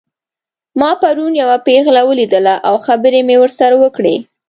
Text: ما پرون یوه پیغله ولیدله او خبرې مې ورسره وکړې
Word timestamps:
ما 0.79 0.91
پرون 1.01 1.33
یوه 1.41 1.57
پیغله 1.67 2.01
ولیدله 2.05 2.55
او 2.67 2.75
خبرې 2.85 3.21
مې 3.27 3.35
ورسره 3.39 3.75
وکړې 3.83 4.15